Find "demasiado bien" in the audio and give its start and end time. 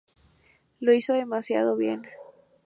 1.13-2.07